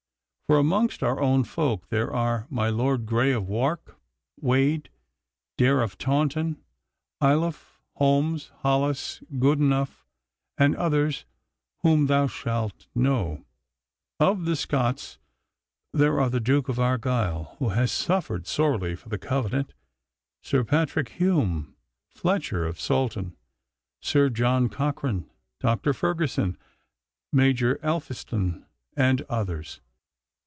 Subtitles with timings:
[0.47, 3.95] For amongst our own folk there are my Lord Grey of Wark,
[4.37, 4.89] Wade,
[5.57, 6.61] Dare of Taunton,
[7.21, 10.03] Ayloffe, Holmes, Hollis, Goodenough,
[10.57, 11.23] and others
[11.83, 13.45] whom thou shalt know.
[14.19, 15.19] Of the Scots
[15.93, 19.73] there are the Duke of Argyle, who has suffered sorely for the Covenant,
[20.41, 21.77] Sir Patrick Hume,
[22.09, 23.37] Fletcher of Saltoun,
[24.01, 25.29] Sir John Cochrane,
[25.61, 25.93] Dr.
[25.93, 26.57] Ferguson,
[27.31, 28.65] Major Elphinstone,
[28.97, 29.79] and others.